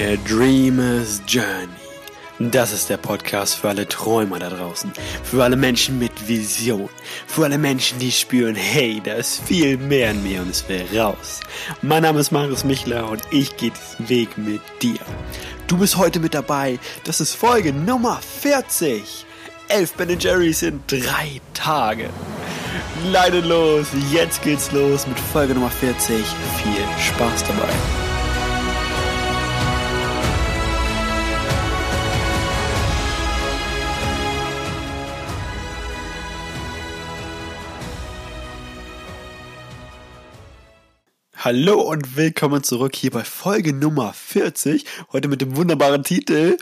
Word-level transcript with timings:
A 0.00 0.16
Dreamer's 0.26 1.20
Journey. 1.26 1.68
Das 2.38 2.72
ist 2.72 2.88
der 2.88 2.96
Podcast 2.96 3.56
für 3.56 3.68
alle 3.68 3.86
Träumer 3.86 4.38
da 4.38 4.48
draußen. 4.48 4.90
Für 5.22 5.44
alle 5.44 5.56
Menschen 5.56 5.98
mit 5.98 6.26
Vision. 6.26 6.88
Für 7.26 7.44
alle 7.44 7.58
Menschen, 7.58 7.98
die 7.98 8.10
spüren, 8.10 8.54
hey, 8.54 9.02
da 9.04 9.12
ist 9.12 9.42
viel 9.44 9.76
mehr 9.76 10.12
in 10.12 10.22
mir 10.22 10.40
und 10.40 10.48
es 10.48 10.66
will 10.70 10.86
raus. 10.98 11.40
Mein 11.82 12.04
Name 12.04 12.18
ist 12.18 12.30
Marius 12.30 12.64
Michler 12.64 13.10
und 13.10 13.20
ich 13.30 13.54
gehe 13.58 13.72
diesen 13.72 14.08
Weg 14.08 14.38
mit 14.38 14.62
dir. 14.80 15.00
Du 15.66 15.76
bist 15.76 15.98
heute 15.98 16.18
mit 16.18 16.32
dabei. 16.32 16.78
Das 17.04 17.20
ist 17.20 17.34
Folge 17.34 17.70
Nummer 17.70 18.20
40. 18.40 19.26
Elf 19.68 19.92
Ben 19.92 20.18
Jerry's 20.18 20.62
in 20.62 20.80
drei 20.86 21.42
Tagen. 21.52 22.08
Leidet 23.12 23.44
los, 23.44 23.88
jetzt 24.10 24.40
geht's 24.42 24.72
los 24.72 25.06
mit 25.06 25.20
Folge 25.20 25.52
Nummer 25.52 25.70
40. 25.70 26.16
Viel 26.16 26.84
Spaß 26.98 27.44
dabei. 27.44 28.09
Hallo 41.42 41.80
und 41.80 42.16
willkommen 42.16 42.62
zurück 42.62 42.94
hier 42.94 43.10
bei 43.10 43.24
Folge 43.24 43.72
Nummer 43.72 44.12
40. 44.12 44.84
Heute 45.10 45.26
mit 45.26 45.40
dem 45.40 45.56
wunderbaren 45.56 46.04
Titel 46.04 46.58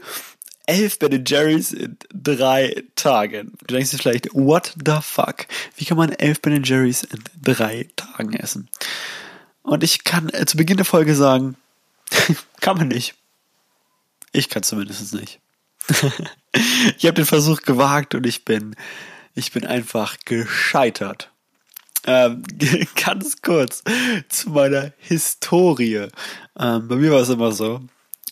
11 0.67 1.01
Ben 1.01 1.25
Jerry's 1.27 1.73
in 1.73 1.99
drei 2.15 2.85
Tagen. 2.95 3.55
Du 3.67 3.75
denkst 3.75 3.91
dir 3.91 3.99
vielleicht, 3.99 4.33
what 4.35 4.77
the 4.87 4.99
fuck? 5.03 5.49
Wie 5.75 5.85
kann 5.85 5.97
man 5.97 6.13
11 6.13 6.43
Ben 6.43 6.63
Jerry's 6.63 7.03
in 7.03 7.25
drei 7.43 7.89
Tagen 7.97 8.35
essen? 8.35 8.71
Und 9.63 9.83
ich 9.83 10.05
kann 10.05 10.29
äh, 10.29 10.47
zu 10.47 10.57
Beginn 10.57 10.77
der 10.77 10.87
Folge 10.87 11.17
sagen, 11.17 11.57
kann 12.61 12.77
man 12.77 12.87
nicht. 12.87 13.17
Ich 14.31 14.49
kann 14.49 14.63
zumindest 14.63 15.13
nicht. 15.13 15.41
ich 16.97 17.05
habe 17.05 17.15
den 17.15 17.27
Versuch 17.27 17.63
gewagt 17.63 18.15
und 18.15 18.25
ich 18.27 18.45
bin, 18.45 18.77
ich 19.35 19.51
bin 19.51 19.67
einfach 19.67 20.19
gescheitert. 20.25 21.33
Ähm, 22.07 22.43
ganz 23.05 23.43
kurz 23.43 23.83
zu 24.29 24.51
meiner 24.51 24.93
Historie. 24.99 26.09
Ähm, 26.59 26.89
bei 26.89 26.97
mir 26.97 27.13
war 27.13 27.21
es 27.21 27.29
immer 27.29 27.53
so, 27.53 27.81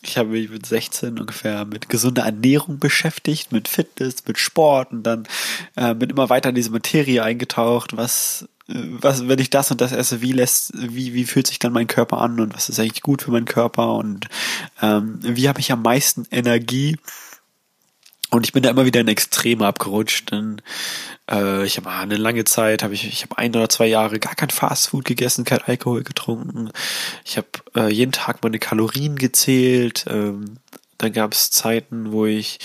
ich 0.01 0.17
habe 0.17 0.29
mich 0.29 0.49
mit 0.49 0.65
16 0.65 1.19
ungefähr 1.19 1.65
mit 1.65 1.89
gesunder 1.89 2.23
Ernährung 2.23 2.79
beschäftigt, 2.79 3.51
mit 3.51 3.67
Fitness, 3.67 4.23
mit 4.27 4.37
Sport 4.37 4.91
und 4.91 5.03
dann 5.03 5.27
äh, 5.75 5.93
bin 5.93 6.09
immer 6.09 6.29
weiter 6.29 6.49
in 6.49 6.55
diese 6.55 6.71
Materie 6.71 7.23
eingetaucht, 7.23 7.97
was 7.97 8.47
äh, 8.67 8.73
was, 8.75 9.27
wenn 9.27 9.39
ich 9.39 9.49
das 9.49 9.71
und 9.71 9.81
das 9.81 9.91
esse, 9.91 10.21
wie 10.21 10.31
lässt, 10.31 10.71
wie, 10.75 11.13
wie 11.13 11.25
fühlt 11.25 11.47
sich 11.47 11.59
dann 11.59 11.73
mein 11.73 11.87
Körper 11.87 12.19
an 12.19 12.39
und 12.39 12.53
was 12.55 12.69
ist 12.69 12.79
eigentlich 12.79 13.01
gut 13.01 13.21
für 13.21 13.31
meinen 13.31 13.45
Körper 13.45 13.95
und 13.95 14.27
ähm, 14.81 15.19
wie 15.21 15.49
habe 15.49 15.59
ich 15.59 15.71
am 15.71 15.81
meisten 15.81 16.25
Energie 16.31 16.97
und 18.29 18.45
ich 18.45 18.51
bin 18.51 18.63
da 18.63 18.69
immer 18.69 18.85
wieder 18.85 18.99
in 18.99 19.07
Extreme 19.07 19.65
abgerutscht. 19.65 20.31
Denn, 20.31 20.61
äh, 21.31 21.65
ich 21.65 21.77
habe 21.77 21.89
eine 21.89 22.17
lange 22.17 22.43
Zeit, 22.43 22.83
habe 22.83 22.93
ich, 22.93 23.07
ich 23.07 23.23
habe 23.23 23.37
ein 23.37 23.55
oder 23.55 23.69
zwei 23.69 23.87
Jahre 23.87 24.19
gar 24.19 24.35
kein 24.35 24.49
Fastfood 24.49 25.05
gegessen, 25.05 25.45
kein 25.45 25.61
Alkohol 25.61 26.03
getrunken. 26.03 26.69
Ich 27.23 27.37
habe 27.37 27.47
äh, 27.75 27.91
jeden 27.91 28.11
Tag 28.11 28.43
meine 28.43 28.59
Kalorien 28.59 29.15
gezählt. 29.15 30.05
Ähm, 30.09 30.57
dann 30.97 31.13
gab 31.13 31.31
es 31.31 31.51
Zeiten, 31.51 32.11
wo 32.11 32.25
ich, 32.25 32.59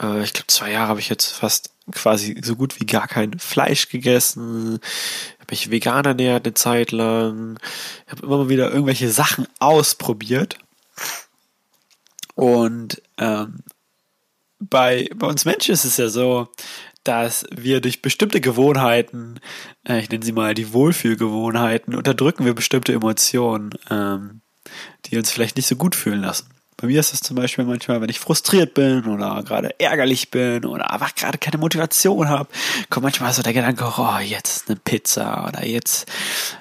äh, 0.00 0.22
ich 0.24 0.32
glaube 0.32 0.48
zwei 0.48 0.72
Jahre 0.72 0.88
habe 0.88 1.00
ich 1.00 1.08
jetzt 1.08 1.32
fast 1.32 1.70
quasi 1.92 2.40
so 2.42 2.56
gut 2.56 2.80
wie 2.80 2.86
gar 2.86 3.06
kein 3.06 3.38
Fleisch 3.38 3.88
gegessen. 3.88 4.80
Habe 5.40 5.54
ich 5.54 5.70
vegan 5.70 6.04
ernährt 6.04 6.44
eine 6.46 6.54
Zeit 6.54 6.92
lang. 6.92 7.58
Ich 8.06 8.12
habe 8.12 8.26
immer 8.26 8.38
mal 8.38 8.48
wieder 8.48 8.70
irgendwelche 8.70 9.10
Sachen 9.10 9.46
ausprobiert. 9.58 10.58
Und 12.34 13.02
ähm, 13.18 13.60
bei, 14.58 15.08
bei 15.14 15.26
uns 15.26 15.44
Menschen 15.44 15.72
ist 15.72 15.84
es 15.84 15.96
ja 15.96 16.08
so, 16.08 16.48
dass 17.04 17.46
wir 17.50 17.80
durch 17.80 18.02
bestimmte 18.02 18.40
Gewohnheiten, 18.40 19.40
äh, 19.88 20.00
ich 20.00 20.10
nenne 20.10 20.24
sie 20.24 20.32
mal 20.32 20.54
die 20.54 20.72
Wohlfühlgewohnheiten, 20.72 21.94
unterdrücken 21.94 22.44
wir 22.44 22.54
bestimmte 22.54 22.92
Emotionen, 22.92 23.70
ähm, 23.90 24.40
die 25.06 25.16
uns 25.16 25.30
vielleicht 25.30 25.56
nicht 25.56 25.66
so 25.66 25.76
gut 25.76 25.94
fühlen 25.94 26.20
lassen. 26.20 26.48
Bei 26.80 26.86
mir 26.86 27.00
ist 27.00 27.12
es 27.12 27.20
zum 27.20 27.34
Beispiel 27.34 27.64
manchmal, 27.64 28.00
wenn 28.00 28.08
ich 28.08 28.20
frustriert 28.20 28.72
bin 28.74 29.04
oder 29.06 29.42
gerade 29.42 29.78
ärgerlich 29.80 30.30
bin 30.30 30.64
oder 30.64 30.92
einfach 30.92 31.12
gerade 31.16 31.36
keine 31.36 31.58
Motivation 31.58 32.28
habe, 32.28 32.48
kommt 32.88 33.02
manchmal 33.02 33.32
so 33.32 33.42
der 33.42 33.52
Gedanke, 33.52 33.84
oh, 33.98 34.18
jetzt 34.18 34.68
eine 34.68 34.76
Pizza 34.76 35.48
oder 35.48 35.66
jetzt 35.66 36.08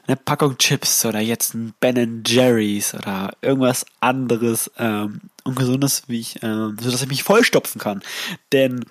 eine 0.08 0.18
Packung 0.18 0.58
Chips 0.58 1.06
oder 1.06 1.20
jetzt 1.20 1.54
ein 1.54 1.76
Ben 1.80 2.24
Jerry's 2.26 2.96
oder 2.96 3.32
irgendwas 3.44 3.86
anderes 4.00 4.72
ähm, 4.80 5.22
Ungesundes, 5.44 6.04
wie 6.08 6.22
ich, 6.22 6.42
ähm, 6.42 6.78
so 6.82 6.90
dass 6.90 7.04
ich 7.04 7.10
mich 7.10 7.22
vollstopfen 7.22 7.80
kann. 7.80 8.02
Denn 8.52 8.86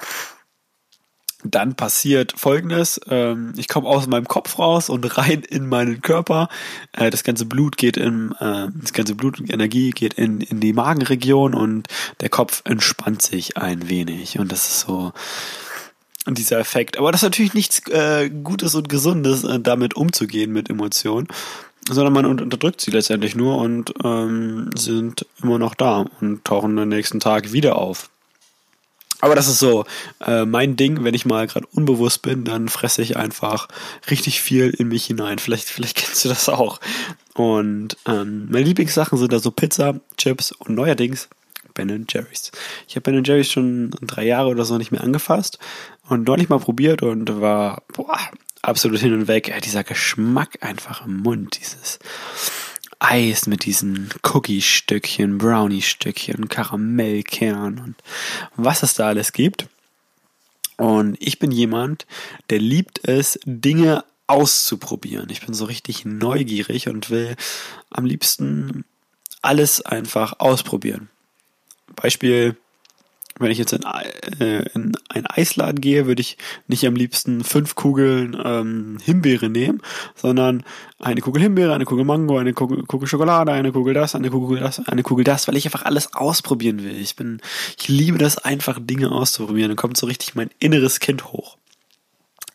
dann 1.55 1.75
passiert 1.75 2.35
folgendes, 2.37 3.01
ähm, 3.09 3.53
ich 3.57 3.69
komme 3.69 3.89
aus 3.89 4.07
meinem 4.07 4.27
Kopf 4.27 4.59
raus 4.59 4.89
und 4.89 5.17
rein 5.19 5.43
in 5.43 5.69
meinen 5.69 6.03
Körper. 6.03 6.49
Äh, 6.93 7.11
das 7.11 7.25
ganze 7.25 7.47
Blut 7.47 7.77
geht 7.77 7.97
in, 7.97 8.33
äh, 8.41 8.69
das 8.75 8.93
ganze 8.93 9.15
Blut 9.15 9.41
und 9.41 9.53
Energie 9.53 9.91
geht 9.91 10.15
in, 10.15 10.41
in 10.41 10.61
die 10.61 10.73
Magenregion 10.73 11.55
und 11.55 11.89
der 12.21 12.29
Kopf 12.29 12.63
entspannt 12.65 13.23
sich 13.23 13.57
ein 13.57 13.89
wenig. 13.89 14.39
Und 14.39 14.53
das 14.53 14.69
ist 14.69 14.81
so 14.81 15.13
dieser 16.29 16.59
Effekt. 16.59 16.99
Aber 16.99 17.13
das 17.13 17.23
ist 17.23 17.27
natürlich 17.27 17.55
nichts 17.55 17.87
äh, 17.89 18.31
Gutes 18.31 18.75
und 18.75 18.89
Gesundes, 18.89 19.45
äh, 19.45 19.61
damit 19.61 19.95
umzugehen 19.95 20.53
mit 20.53 20.71
Emotionen 20.71 21.29
sondern 21.89 22.15
man 22.15 22.27
unterdrückt 22.27 22.81
sie 22.81 22.91
letztendlich 22.91 23.37
nur 23.37 23.59
und 23.59 23.95
ähm, 24.03 24.71
sind 24.75 25.25
immer 25.41 25.59
noch 25.59 25.75
da 25.75 26.05
und 26.21 26.45
tauchen 26.45 26.79
am 26.79 26.89
nächsten 26.89 27.21
Tag 27.21 27.53
wieder 27.53 27.77
auf. 27.77 28.11
Aber 29.21 29.35
das 29.35 29.49
ist 29.49 29.59
so 29.59 29.85
äh, 30.25 30.45
mein 30.45 30.77
Ding, 30.77 31.05
wenn 31.05 31.15
ich 31.15 31.25
mal 31.25 31.47
gerade 31.47 31.67
unbewusst 31.73 32.23
bin, 32.23 32.45
dann 32.45 32.69
fresse 32.69 33.03
ich 33.03 33.17
einfach 33.17 33.69
richtig 34.11 34.41
viel 34.41 34.71
in 34.71 34.89
mich 34.89 35.07
hinein. 35.07 35.39
Vielleicht, 35.39 35.69
vielleicht 35.69 35.97
kennst 35.99 36.25
du 36.25 36.29
das 36.29 36.49
auch. 36.49 36.81
Und 37.35 37.97
ähm, 38.07 38.49
meine 38.51 38.65
Lieblingssachen 38.65 39.19
sind 39.19 39.33
da 39.33 39.39
so 39.39 39.51
Pizza, 39.51 40.01
Chips 40.17 40.53
und 40.53 40.75
neuerdings 40.75 41.29
Ben 41.75 42.07
Jerry's. 42.09 42.51
Ich 42.89 42.97
habe 42.97 43.13
Ben 43.13 43.23
Jerry's 43.23 43.51
schon 43.51 43.91
drei 44.01 44.25
Jahre 44.25 44.49
oder 44.49 44.65
so 44.65 44.79
nicht 44.79 44.93
mehr 44.93 45.03
angefasst 45.05 45.59
und 46.09 46.27
neulich 46.27 46.49
mal 46.49 46.59
probiert 46.59 47.03
und 47.03 47.41
war 47.41 47.83
boah, 47.93 48.19
absolut 48.63 49.01
hin 49.01 49.13
und 49.13 49.29
weg. 49.29 49.49
Ja, 49.49 49.61
dieser 49.61 49.85
Geschmack 49.85 50.59
einfach 50.63 51.05
im 51.05 51.19
Mund, 51.19 51.59
dieses 51.61 51.99
Eis 52.99 53.47
mit 53.47 53.65
diesen 53.65 54.11
Cookie-Stückchen, 54.23 55.39
Brownie-Stückchen, 55.39 56.49
Karamellkern 56.49 57.79
und 57.79 57.95
was 58.57 58.83
es 58.83 58.95
da 58.95 59.09
alles 59.09 59.33
gibt. 59.33 59.69
Und 60.77 61.17
ich 61.21 61.39
bin 61.39 61.51
jemand, 61.51 62.07
der 62.51 62.59
liebt 62.59 63.07
es, 63.09 63.39
Dinge 63.45 64.05
auszuprobieren. 64.27 65.29
Ich 65.31 65.45
bin 65.45 65.55
so 65.55 65.65
richtig 65.65 66.05
neugierig 66.05 66.89
und 66.89 67.11
will 67.11 67.37
am 67.91 68.05
liebsten 68.05 68.85
alles 69.43 69.81
einfach 69.81 70.41
ausprobieren. 70.41 71.09
Beispiel 71.95 72.57
wenn 73.39 73.51
ich 73.51 73.59
jetzt 73.59 73.73
in, 73.73 73.83
äh, 74.41 74.63
in 74.75 74.93
einen 75.09 75.27
Eisladen 75.27 75.81
gehe, 75.81 76.07
würde 76.07 76.21
ich 76.21 76.39
nicht 76.69 76.87
am 76.87 76.97
liebsten 76.97 77.45
fünf 77.45 77.75
Kugeln 77.75 78.37
ähm, 78.43 78.99
Himbeere 79.03 79.49
nehmen, 79.49 79.83
sondern 80.15 80.65
eine 80.99 81.21
Kugel 81.21 81.43
Himbeere, 81.43 81.75
eine 81.75 81.85
Kugel 81.85 82.05
Mango, 82.05 82.39
eine 82.39 82.55
Kugel, 82.55 82.85
Kugel 82.85 83.07
Schokolade, 83.07 83.53
eine 83.53 83.73
Kugel 83.73 83.95
das, 83.95 84.15
eine 84.15 84.31
Kugel 84.31 84.61
das, 84.61 84.81
eine 84.89 85.03
Kugel 85.03 85.25
das, 85.25 85.49
weil 85.49 85.57
ich 85.57 85.67
einfach 85.67 85.85
alles 85.85 86.15
ausprobieren 86.15 86.83
will. 86.83 86.97
Ich 86.97 87.17
bin, 87.17 87.41
ich 87.79 87.89
liebe 87.89 88.19
das 88.19 88.39
einfach, 88.39 88.79
Dinge 88.81 89.13
auszuprobieren. 89.13 89.71
Dann 89.71 89.77
kommt 89.77 89.97
so 89.97 90.07
richtig 90.07 90.35
mein 90.35 90.51
inneres 90.59 91.01
Kind 91.01 91.27
hoch. 91.33 91.59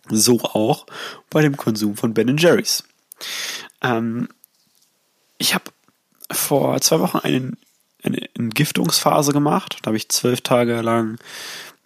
So 0.09 0.41
auch 0.41 0.87
bei 1.29 1.41
dem 1.41 1.57
Konsum 1.57 1.95
von 1.95 2.13
Ben 2.13 2.37
Jerry's. 2.37 2.83
Ähm, 3.81 4.29
ich 5.37 5.53
habe 5.53 5.65
vor 6.31 6.79
zwei 6.81 6.99
Wochen 6.99 7.19
einen 7.19 7.57
eine 7.57 7.57
Entgiftungsphase 8.03 9.33
gemacht. 9.33 9.77
Da 9.81 9.87
habe 9.87 9.97
ich 9.97 10.09
zwölf 10.09 10.41
Tage 10.41 10.81
lang 10.81 11.17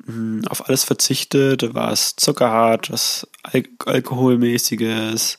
mh, 0.06 0.14
hm, 0.14 0.48
auf 0.50 0.68
alles 0.68 0.84
verzichtet, 0.84 1.74
was 1.74 2.16
zuckerhart, 2.16 2.92
was 2.92 3.28
Al 3.44 3.64
alkoholmäßiges, 3.86 5.38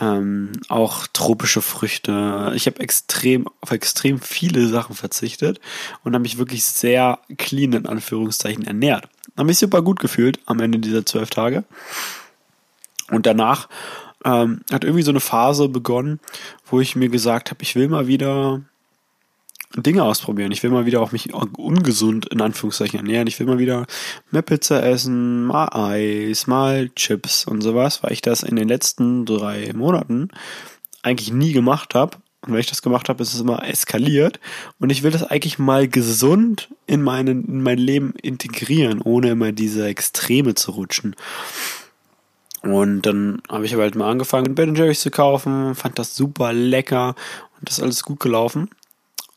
ähm, 0.00 0.52
auch 0.68 1.06
tropische 1.12 1.62
Früchte. 1.62 2.52
Ich 2.54 2.66
habe 2.66 2.80
extrem 2.80 3.46
auf 3.60 3.72
extrem 3.72 4.20
viele 4.20 4.68
Sachen 4.68 4.94
verzichtet 4.94 5.60
und 6.02 6.14
habe 6.14 6.22
mich 6.22 6.38
wirklich 6.38 6.64
sehr 6.64 7.18
clean 7.36 7.72
in 7.72 7.86
Anführungszeichen 7.86 8.66
ernährt. 8.66 9.08
Habe 9.36 9.46
mich 9.46 9.58
super 9.58 9.82
gut 9.82 10.00
gefühlt 10.00 10.40
am 10.46 10.60
Ende 10.60 10.78
dieser 10.78 11.04
zwölf 11.06 11.30
Tage. 11.30 11.64
Und 13.10 13.26
danach 13.26 13.68
ähm, 14.24 14.62
hat 14.70 14.84
irgendwie 14.84 15.02
so 15.02 15.10
eine 15.10 15.20
Phase 15.20 15.68
begonnen, 15.68 16.20
wo 16.66 16.80
ich 16.80 16.96
mir 16.96 17.08
gesagt 17.08 17.50
habe, 17.50 17.62
ich 17.62 17.74
will 17.74 17.88
mal 17.88 18.06
wieder 18.06 18.62
Dinge 19.76 20.04
ausprobieren. 20.04 20.52
Ich 20.52 20.62
will 20.62 20.70
mal 20.70 20.86
wieder 20.86 21.00
auch 21.00 21.12
mich 21.12 21.32
ungesund 21.32 22.26
in 22.26 22.40
Anführungszeichen 22.40 22.98
ernähren. 22.98 23.26
Ich 23.26 23.38
will 23.40 23.46
mal 23.46 23.58
wieder 23.58 23.86
mehr 24.30 24.42
Pizza 24.42 24.84
essen, 24.84 25.44
mal 25.44 25.68
Eis, 25.72 26.46
mal 26.46 26.90
Chips 26.90 27.46
und 27.46 27.62
sowas, 27.62 28.02
weil 28.02 28.12
ich 28.12 28.22
das 28.22 28.42
in 28.42 28.56
den 28.56 28.68
letzten 28.68 29.24
drei 29.24 29.72
Monaten 29.74 30.28
eigentlich 31.02 31.32
nie 31.32 31.52
gemacht 31.52 31.94
habe 31.94 32.18
Und 32.46 32.52
wenn 32.52 32.60
ich 32.60 32.68
das 32.68 32.82
gemacht 32.82 33.08
habe, 33.08 33.22
ist 33.22 33.34
es 33.34 33.40
immer 33.40 33.66
eskaliert. 33.66 34.40
Und 34.78 34.90
ich 34.90 35.02
will 35.02 35.10
das 35.10 35.22
eigentlich 35.22 35.58
mal 35.58 35.88
gesund 35.88 36.68
in, 36.86 37.02
meinen, 37.02 37.44
in 37.44 37.62
mein 37.62 37.78
Leben 37.78 38.14
integrieren, 38.20 39.00
ohne 39.00 39.30
immer 39.30 39.52
diese 39.52 39.86
Extreme 39.86 40.54
zu 40.54 40.72
rutschen. 40.72 41.14
Und 42.62 43.02
dann 43.02 43.42
habe 43.48 43.64
ich 43.64 43.74
aber 43.74 43.82
halt 43.82 43.96
mal 43.96 44.10
angefangen, 44.10 44.54
Ben 44.54 44.74
Jerry's 44.74 45.00
zu 45.00 45.10
kaufen, 45.10 45.74
fand 45.74 45.98
das 45.98 46.14
super 46.14 46.52
lecker 46.52 47.16
und 47.58 47.68
das 47.68 47.78
ist 47.78 47.84
alles 47.84 48.02
gut 48.04 48.20
gelaufen. 48.20 48.70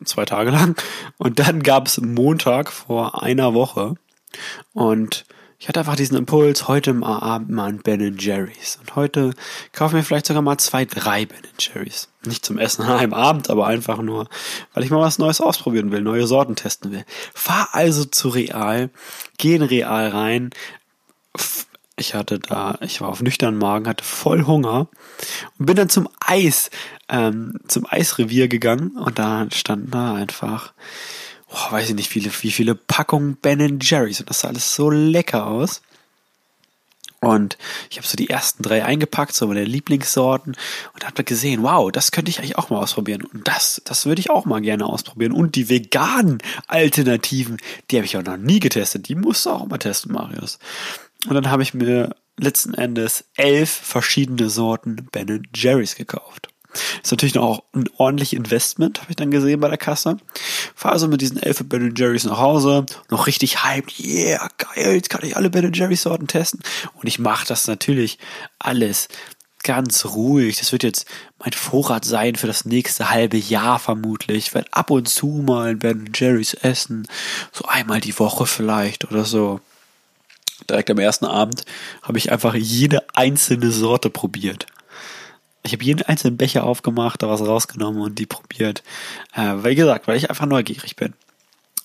Zwei 0.04 0.26
Tage 0.26 0.52
lang. 0.52 0.76
Und 1.18 1.40
dann 1.40 1.64
gab 1.64 1.88
es 1.88 2.02
Montag 2.02 2.72
vor 2.72 3.24
einer 3.24 3.54
Woche. 3.54 3.96
Und 4.74 5.26
ich 5.58 5.70
hatte 5.70 5.80
einfach 5.80 5.96
diesen 5.96 6.18
Impuls, 6.18 6.68
heute 6.68 6.92
im 6.92 7.04
Abend 7.04 7.50
mal 7.50 7.70
ein 7.70 7.80
Ben 7.80 8.18
Jerry's. 8.20 8.78
Und 8.82 8.96
heute 8.96 9.34
kaufen 9.72 9.96
wir 9.96 10.04
vielleicht 10.04 10.26
sogar 10.26 10.42
mal 10.42 10.58
zwei, 10.58 10.86
drei 10.86 11.26
Ben 11.26 11.42
Jerry's. 11.58 12.10
Nicht 12.26 12.46
zum 12.46 12.58
Essen 12.58 12.82
an 12.84 13.00
einem 13.00 13.14
Abend, 13.14 13.50
aber 13.50 13.68
einfach 13.68 14.02
nur, 14.02 14.28
weil 14.74 14.84
ich 14.84 14.92
mal 14.92 15.00
was 15.00 15.18
Neues 15.18 15.42
ausprobieren 15.42 15.92
will, 15.92 16.02
neue 16.02 16.28
Sorten 16.28 16.56
testen 16.56 16.92
will. 16.92 17.06
Fahr 17.34 17.70
also 17.72 18.04
zu 18.06 18.30
Real, 18.30 18.90
geh 19.38 19.56
in 19.56 19.64
Real 19.64 20.10
rein, 20.10 20.50
ich 21.98 22.14
hatte 22.14 22.40
da, 22.40 22.78
ich 22.82 23.02
war 23.02 23.10
auf 23.10 23.22
nüchternen 23.22 23.60
Magen, 23.60 23.88
hatte 23.88 24.04
voll 24.04 24.46
Hunger 24.46 24.90
und 25.58 25.66
bin 25.66 25.76
dann 25.76 25.90
zum 25.90 26.10
Eis, 26.20 26.70
ähm, 27.10 27.60
zum 27.68 27.86
Eisrevier 27.90 28.48
gegangen 28.48 28.98
und 28.98 29.18
da 29.18 29.48
standen 29.54 29.92
da 29.92 30.14
einfach, 30.16 30.74
oh, 31.50 31.72
weiß 31.72 31.90
ich 31.90 31.96
nicht, 31.96 32.10
viele, 32.10 32.32
wie 32.42 32.52
viele 32.52 32.76
Packungen 32.76 33.38
Ben 33.38 33.80
Jerry's 33.82 34.20
und 34.20 34.30
das 34.30 34.42
sah 34.42 34.50
alles 34.50 34.76
so 34.76 34.90
lecker 34.90 35.48
aus. 35.48 35.82
Und 37.22 37.58
ich 37.90 37.98
habe 37.98 38.06
so 38.06 38.16
die 38.18 38.30
ersten 38.30 38.62
drei 38.62 38.86
eingepackt, 38.86 39.34
so 39.34 39.48
meine 39.48 39.64
Lieblingssorten 39.64 40.56
und 40.94 41.06
habe 41.06 41.24
gesehen, 41.24 41.64
wow, 41.64 41.92
das 41.92 42.12
könnte 42.12 42.30
ich 42.30 42.38
eigentlich 42.38 42.58
auch 42.58 42.70
mal 42.70 42.78
ausprobieren. 42.78 43.24
Und 43.24 43.48
das, 43.48 43.82
das 43.84 44.06
würde 44.06 44.20
ich 44.20 44.30
auch 44.30 44.46
mal 44.46 44.62
gerne 44.62 44.86
ausprobieren. 44.86 45.32
Und 45.32 45.56
die 45.56 45.68
veganen 45.68 46.38
Alternativen, 46.68 47.58
die 47.90 47.96
habe 47.96 48.06
ich 48.06 48.16
auch 48.18 48.24
noch 48.24 48.38
nie 48.38 48.60
getestet. 48.60 49.08
Die 49.08 49.16
musst 49.16 49.48
du 49.48 49.50
auch 49.50 49.66
mal 49.66 49.80
testen, 49.80 50.12
Marius. 50.12 50.60
Und 51.28 51.34
dann 51.34 51.50
habe 51.50 51.64
ich 51.64 51.74
mir 51.74 52.16
letzten 52.38 52.74
Endes 52.74 53.26
elf 53.36 53.70
verschiedene 53.70 54.50
Sorten 54.50 55.08
Ben 55.12 55.48
Jerry's 55.54 55.96
gekauft. 55.96 56.50
Ist 57.02 57.12
natürlich 57.12 57.36
noch 57.36 57.64
ein 57.74 57.86
ordentliches 57.98 58.38
Investment, 58.38 59.02
habe 59.02 59.12
ich 59.12 59.16
dann 59.16 59.32
gesehen 59.32 59.62
bei 59.62 59.70
der 59.70 59.78
Kasse. 59.78 60.18
Fahre 60.76 60.94
also 60.94 61.08
mit 61.08 61.22
diesen 61.22 61.42
elf 61.42 61.64
Ben 61.64 61.94
Jerry's 61.96 62.26
nach 62.26 62.38
Hause, 62.38 62.86
noch 63.10 63.28
richtig 63.28 63.64
hyped, 63.64 64.00
yeah, 64.00 64.50
geil, 64.58 64.96
jetzt 64.96 65.10
kann 65.10 65.24
ich 65.24 65.38
alle 65.38 65.50
Ben 65.50 65.72
Jerry's 65.72 66.02
Sorten 66.02 66.28
testen. 66.28 66.62
Und 66.96 67.08
ich 67.08 67.20
mache 67.20 67.48
das 67.48 67.68
natürlich 67.68 68.20
alles 68.60 69.08
ganz 69.64 70.06
ruhig. 70.06 70.58
Das 70.58 70.72
wird 70.72 70.84
jetzt 70.84 71.08
mein 71.40 71.54
Vorrat 71.54 72.06
sein 72.06 72.36
für 72.36 72.48
das 72.48 72.66
nächste 72.66 73.10
halbe 73.10 73.38
Jahr 73.38 73.80
vermutlich. 73.80 74.48
Ich 74.48 74.54
werde 74.54 74.72
ab 74.72 74.92
und 74.92 75.08
zu 75.08 75.28
mal 75.28 75.70
ein 75.70 75.80
Ben 75.80 76.12
Jerry's 76.14 76.54
essen, 76.54 77.08
so 77.52 77.66
einmal 77.66 78.02
die 78.02 78.18
Woche 78.20 78.46
vielleicht 78.46 79.06
oder 79.06 79.26
so 79.26 79.62
direkt 80.70 80.90
am 80.90 81.00
ersten 81.00 81.26
Abend 81.26 81.66
habe 82.02 82.18
ich 82.18 82.32
einfach 82.32 82.56
jede 82.56 83.04
einzelne 83.14 83.72
Sorte 83.72 84.10
probiert. 84.10 84.66
Ich 85.64 85.74
habe 85.74 85.84
jeden 85.84 86.04
einzelnen 86.04 86.38
Becher 86.38 86.64
aufgemacht, 86.64 87.24
da 87.24 87.30
was 87.30 87.42
rausgenommen 87.42 88.02
und 88.02 88.20
die 88.20 88.28
probiert. 88.28 88.84
Äh, 89.34 89.64
wie 89.64 89.76
gesagt, 89.76 90.08
weil 90.08 90.18
ich 90.18 90.30
einfach 90.30 90.46
neugierig 90.46 90.96
bin. 90.96 91.14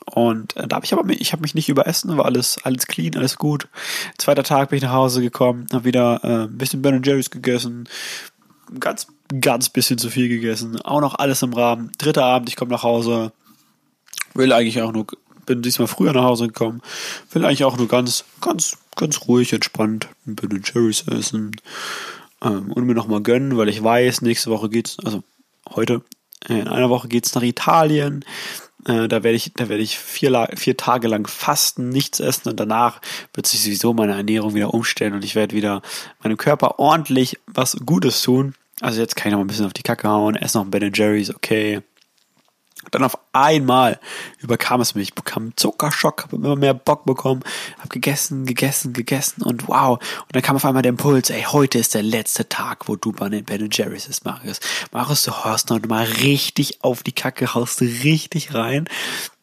Und 0.06 0.56
äh, 0.56 0.66
da 0.66 0.76
habe 0.76 0.84
ich 0.84 0.92
aber 0.92 1.08
ich 1.08 1.32
habe 1.32 1.42
mich 1.42 1.54
nicht 1.54 1.68
überessen, 1.68 2.16
war 2.16 2.26
alles 2.26 2.58
alles 2.64 2.86
clean, 2.86 3.16
alles 3.16 3.36
gut. 3.36 3.68
Zweiter 4.18 4.42
Tag 4.42 4.70
bin 4.70 4.78
ich 4.78 4.82
nach 4.82 4.92
Hause 4.92 5.20
gekommen, 5.20 5.66
habe 5.72 5.84
wieder 5.84 6.20
äh, 6.24 6.44
ein 6.44 6.58
bisschen 6.58 6.82
Ben 6.82 7.02
Jerry's 7.02 7.30
gegessen, 7.30 7.88
ganz 8.78 9.06
ganz 9.40 9.68
bisschen 9.68 9.98
zu 9.98 10.10
viel 10.10 10.28
gegessen, 10.28 10.80
auch 10.80 11.00
noch 11.00 11.14
alles 11.14 11.42
im 11.42 11.52
Rahmen. 11.52 11.92
Dritter 11.98 12.24
Abend, 12.24 12.48
ich 12.48 12.56
komme 12.56 12.72
nach 12.72 12.82
Hause, 12.82 13.32
will 14.34 14.52
eigentlich 14.52 14.82
auch 14.82 14.92
nur 14.92 15.06
bin 15.50 15.62
diesmal 15.62 15.88
früher 15.88 16.12
nach 16.12 16.22
Hause 16.22 16.46
gekommen. 16.46 16.80
Will 17.32 17.44
eigentlich 17.44 17.64
auch 17.64 17.76
nur 17.76 17.88
ganz, 17.88 18.24
ganz, 18.40 18.78
ganz 18.94 19.26
ruhig, 19.26 19.52
entspannt 19.52 20.06
ein 20.24 20.36
Ben 20.36 20.62
Cherries 20.62 21.08
essen 21.08 21.56
ähm, 22.40 22.70
und 22.70 22.84
mir 22.84 22.94
nochmal 22.94 23.20
gönnen, 23.20 23.56
weil 23.56 23.68
ich 23.68 23.82
weiß, 23.82 24.22
nächste 24.22 24.50
Woche 24.50 24.68
geht's, 24.68 24.98
also 25.04 25.24
heute, 25.74 26.02
äh, 26.48 26.60
in 26.60 26.68
einer 26.68 26.88
Woche 26.88 27.08
geht's 27.08 27.34
nach 27.34 27.42
Italien. 27.42 28.24
Äh, 28.86 29.08
da 29.08 29.24
werde 29.24 29.34
ich, 29.34 29.52
da 29.54 29.68
werde 29.68 29.82
ich 29.82 29.98
vier, 29.98 30.48
vier 30.54 30.76
Tage 30.76 31.08
lang 31.08 31.26
fasten, 31.26 31.88
nichts 31.88 32.20
essen 32.20 32.50
und 32.50 32.60
danach 32.60 33.00
wird 33.34 33.48
sich 33.48 33.60
sowieso 33.64 33.92
meine 33.92 34.14
Ernährung 34.14 34.54
wieder 34.54 34.72
umstellen 34.72 35.14
und 35.14 35.24
ich 35.24 35.34
werde 35.34 35.56
wieder 35.56 35.82
meinem 36.22 36.36
Körper 36.36 36.78
ordentlich 36.78 37.40
was 37.48 37.76
Gutes 37.84 38.22
tun. 38.22 38.54
Also 38.80 39.00
jetzt 39.00 39.16
kann 39.16 39.30
ich 39.30 39.34
noch 39.34 39.40
ein 39.40 39.48
bisschen 39.48 39.66
auf 39.66 39.72
die 39.72 39.82
Kacke 39.82 40.08
hauen, 40.08 40.36
esse 40.36 40.58
noch 40.58 40.64
ein 40.64 40.70
Ben 40.70 40.92
Jerry's, 40.94 41.34
okay. 41.34 41.82
Dann 42.90 43.04
auf 43.04 43.18
einmal 43.32 43.98
überkam 44.38 44.80
es 44.80 44.94
mich. 44.94 45.08
Ich 45.08 45.14
bekam 45.14 45.56
Zuckerschock, 45.56 46.24
habe 46.24 46.36
immer 46.36 46.56
mehr 46.56 46.74
Bock 46.74 47.04
bekommen, 47.04 47.42
habe 47.78 47.88
gegessen, 47.88 48.46
gegessen, 48.46 48.92
gegessen 48.92 49.42
und 49.42 49.68
wow. 49.68 49.98
Und 49.98 50.34
dann 50.36 50.42
kam 50.42 50.56
auf 50.56 50.64
einmal 50.64 50.82
der 50.82 50.90
Impuls, 50.90 51.30
ey, 51.30 51.42
heute 51.42 51.78
ist 51.78 51.94
der 51.94 52.02
letzte 52.02 52.48
Tag, 52.48 52.88
wo 52.88 52.96
du 52.96 53.12
bei 53.12 53.28
den 53.28 53.44
Ben 53.44 53.68
Jerry's 53.70 54.06
ist, 54.06 54.24
Marius. 54.24 54.60
Marius, 54.92 55.22
du 55.22 55.44
hörst 55.44 55.70
noch 55.70 55.80
mal 55.86 56.04
richtig 56.04 56.82
auf 56.82 57.02
die 57.02 57.12
Kacke, 57.12 57.54
haust 57.54 57.80
richtig 57.80 58.54
rein, 58.54 58.88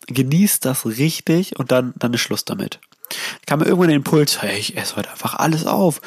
genießt 0.08 0.66
das 0.66 0.86
richtig 0.86 1.58
und 1.58 1.72
dann, 1.72 1.94
dann 1.98 2.14
ist 2.14 2.22
Schluss 2.22 2.46
damit. 2.46 2.80
kam 3.46 3.60
mir 3.60 3.66
irgendwann 3.66 3.90
der 3.90 3.98
Impuls, 3.98 4.42
hey, 4.42 4.58
ich 4.58 4.78
esse 4.78 4.96
heute 4.96 5.12
einfach 5.12 5.36
alles 5.36 5.66
auf. 5.66 6.02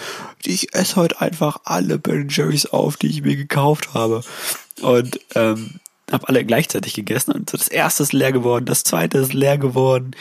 Ich 0.45 0.75
esse 0.75 0.97
heute 0.97 1.21
einfach 1.21 1.61
alle 1.65 1.99
Ben 1.99 2.29
Jerry's 2.29 2.67
auf, 2.67 2.97
die 2.97 3.09
ich 3.09 3.23
mir 3.23 3.37
gekauft 3.37 3.95
habe. 3.95 4.23
Und 4.81 5.21
ähm, 5.35 5.81
habe 6.13 6.29
alle 6.29 6.45
gleichzeitig 6.45 6.95
gegessen 6.95 7.33
und 7.33 7.53
das 7.53 7.69
erste 7.69 8.03
ist 8.03 8.13
leer 8.13 8.33
geworden, 8.33 8.65
das 8.65 8.85
zweite 8.85 9.19
ist 9.19 9.33
leer 9.33 9.59
geworden 9.59 10.13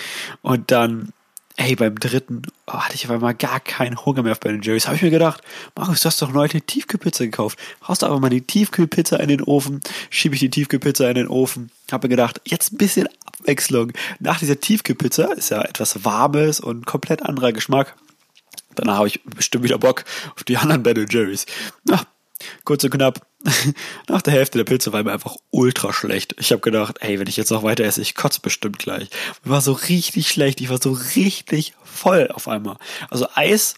und 0.41 0.71
dann, 0.71 1.13
hey, 1.57 1.75
beim 1.75 1.95
dritten 1.95 2.43
oh, 2.67 2.73
hatte 2.73 2.95
ich 2.95 3.05
auf 3.05 3.11
einmal 3.11 3.35
gar 3.35 3.59
keinen 3.59 4.03
Hunger 4.05 4.23
mehr 4.23 4.31
auf 4.31 4.39
Ben 4.39 4.61
Jerry's. 4.61 4.87
Habe 4.87 4.95
ich 4.95 5.01
mir 5.01 5.09
gedacht, 5.09 5.41
Markus, 5.75 6.01
du 6.01 6.05
hast 6.05 6.21
doch 6.21 6.31
neulich 6.31 6.53
eine 6.53 6.61
Tiefkühlpizza 6.61 7.25
gekauft. 7.25 7.59
Haust 7.87 8.03
einfach 8.03 8.19
mal 8.19 8.29
die 8.29 8.41
Tiefkühlpizza 8.41 9.17
in 9.17 9.27
den 9.27 9.43
Ofen, 9.43 9.81
schiebe 10.09 10.35
ich 10.35 10.39
die 10.39 10.49
Tiefkühlpizza 10.49 11.09
in 11.09 11.15
den 11.15 11.27
Ofen. 11.27 11.69
Habe 11.91 12.07
mir 12.07 12.11
gedacht, 12.11 12.39
jetzt 12.45 12.71
ein 12.71 12.77
bisschen 12.77 13.09
Abwechslung. 13.25 13.91
Nach 14.19 14.39
dieser 14.39 14.59
Tiefkühlpizza 14.59 15.33
ist 15.33 15.49
ja 15.49 15.61
etwas 15.61 16.05
Warmes 16.05 16.59
und 16.59 16.85
komplett 16.85 17.23
anderer 17.23 17.51
Geschmack. 17.51 17.95
Danach 18.75 18.97
habe 18.97 19.07
ich 19.07 19.21
bestimmt 19.23 19.63
wieder 19.63 19.77
Bock 19.77 20.05
auf 20.35 20.43
die 20.43 20.57
anderen 20.57 20.83
Ben 20.83 21.05
Jerry's. 21.09 21.45
Na, 21.83 22.05
kurz 22.63 22.83
und 22.83 22.91
knapp, 22.91 23.25
nach 24.07 24.21
der 24.21 24.33
Hälfte 24.33 24.57
der 24.57 24.65
Pizza 24.65 24.91
war 24.93 25.03
mir 25.03 25.11
einfach 25.11 25.35
ultra 25.49 25.93
schlecht. 25.93 26.35
Ich 26.39 26.51
habe 26.51 26.61
gedacht, 26.61 26.97
ey, 27.01 27.19
wenn 27.19 27.27
ich 27.27 27.37
jetzt 27.37 27.51
noch 27.51 27.63
weiter 27.63 27.83
esse, 27.83 28.01
ich 28.01 28.15
kotze 28.15 28.41
bestimmt 28.41 28.79
gleich. 28.79 29.09
Mir 29.43 29.51
war 29.51 29.61
so 29.61 29.73
richtig 29.73 30.29
schlecht, 30.29 30.61
ich 30.61 30.69
war 30.69 30.81
so 30.81 30.91
richtig 31.15 31.73
voll 31.83 32.29
auf 32.33 32.47
einmal. 32.47 32.77
Also 33.09 33.27
Eis 33.33 33.75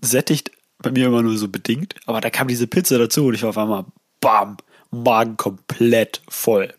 sättigt 0.00 0.50
bei 0.78 0.90
mir 0.90 1.06
immer 1.06 1.22
nur 1.22 1.36
so 1.36 1.48
bedingt, 1.48 1.94
aber 2.06 2.20
da 2.20 2.30
kam 2.30 2.48
diese 2.48 2.66
Pizza 2.66 2.98
dazu 2.98 3.26
und 3.26 3.34
ich 3.34 3.42
war 3.42 3.50
auf 3.50 3.58
einmal, 3.58 3.84
bam, 4.20 4.56
Magen 4.90 5.36
komplett 5.36 6.20
voll. 6.28 6.74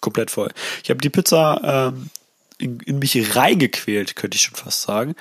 Komplett 0.00 0.30
voll. 0.30 0.52
Ich 0.82 0.90
habe 0.90 1.00
die 1.00 1.08
Pizza 1.08 1.92
ähm, 1.94 2.10
in, 2.58 2.80
in 2.80 2.98
mich 2.98 3.36
reingequält, 3.36 4.16
könnte 4.16 4.36
ich 4.36 4.42
schon 4.42 4.54
fast 4.54 4.82
sagen. 4.82 5.14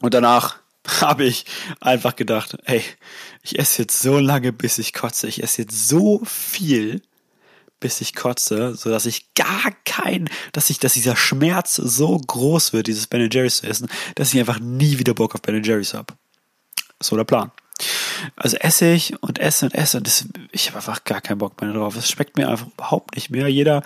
Und 0.00 0.14
danach 0.14 0.56
habe 1.00 1.24
ich 1.24 1.44
einfach 1.80 2.16
gedacht, 2.16 2.56
ey, 2.64 2.82
ich 3.42 3.58
esse 3.58 3.82
jetzt 3.82 4.00
so 4.00 4.18
lange, 4.18 4.52
bis 4.52 4.78
ich 4.78 4.92
kotze. 4.92 5.28
Ich 5.28 5.42
esse 5.42 5.62
jetzt 5.62 5.88
so 5.88 6.22
viel, 6.24 7.02
bis 7.80 8.00
ich 8.00 8.14
kotze, 8.14 8.74
so 8.74 8.90
dass 8.90 9.06
ich 9.06 9.34
gar 9.34 9.72
kein, 9.84 10.28
dass 10.52 10.70
ich, 10.70 10.78
dass 10.78 10.94
dieser 10.94 11.16
Schmerz 11.16 11.76
so 11.76 12.18
groß 12.18 12.72
wird, 12.72 12.86
dieses 12.86 13.06
Ben 13.06 13.28
Jerry's 13.30 13.58
zu 13.58 13.66
essen, 13.66 13.88
dass 14.14 14.32
ich 14.32 14.40
einfach 14.40 14.60
nie 14.60 14.98
wieder 14.98 15.14
Bock 15.14 15.34
auf 15.34 15.42
Ben 15.42 15.62
Jerry's 15.62 15.94
habe. 15.94 16.14
So 17.00 17.16
der 17.16 17.24
Plan. 17.24 17.52
Also 18.34 18.56
esse 18.56 18.92
ich 18.92 19.22
und 19.22 19.38
esse 19.38 19.66
und 19.66 19.74
esse 19.74 19.98
und 19.98 20.06
das, 20.06 20.26
ich 20.50 20.68
habe 20.68 20.78
einfach 20.78 21.04
gar 21.04 21.20
keinen 21.20 21.38
Bock 21.38 21.60
mehr 21.60 21.72
drauf. 21.72 21.96
Es 21.96 22.10
schmeckt 22.10 22.38
mir 22.38 22.48
einfach 22.48 22.68
überhaupt 22.68 23.14
nicht 23.14 23.30
mehr. 23.30 23.48
Jeder, 23.48 23.82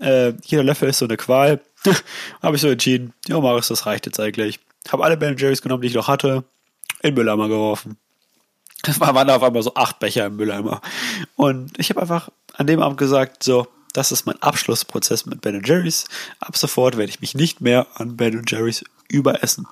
äh, 0.00 0.32
jeder 0.44 0.62
Löffel 0.62 0.88
ist 0.88 0.98
so 0.98 1.06
eine 1.06 1.16
Qual. 1.16 1.60
habe 2.42 2.56
ich 2.56 2.62
so 2.62 2.68
entschieden. 2.68 3.12
Ja, 3.26 3.40
Marius, 3.40 3.68
das 3.68 3.86
reicht 3.86 4.06
jetzt 4.06 4.20
eigentlich. 4.20 4.60
Habe 4.90 5.04
alle 5.04 5.16
Ben 5.16 5.36
Jerry's 5.36 5.62
genommen, 5.62 5.82
die 5.82 5.88
ich 5.88 5.94
noch 5.94 6.08
hatte, 6.08 6.44
in 7.02 7.10
den 7.10 7.14
Mülleimer 7.14 7.48
geworfen. 7.48 7.96
Es 8.86 9.00
waren 9.00 9.30
auf 9.30 9.42
einmal 9.42 9.62
so 9.62 9.74
acht 9.74 9.98
Becher 9.98 10.26
im 10.26 10.36
Mülleimer. 10.36 10.80
Und 11.36 11.78
ich 11.78 11.90
habe 11.90 12.02
einfach 12.02 12.28
an 12.54 12.66
dem 12.66 12.80
Abend 12.80 12.98
gesagt, 12.98 13.42
so, 13.42 13.66
das 13.94 14.12
ist 14.12 14.26
mein 14.26 14.40
Abschlussprozess 14.42 15.24
mit 15.24 15.40
Ben 15.40 15.62
Jerry's. 15.64 16.04
Ab 16.40 16.56
sofort 16.56 16.96
werde 16.96 17.10
ich 17.10 17.20
mich 17.20 17.34
nicht 17.34 17.60
mehr 17.60 17.86
an 17.94 18.16
Ben 18.16 18.42
Jerry's 18.46 18.84
überessen. 19.08 19.66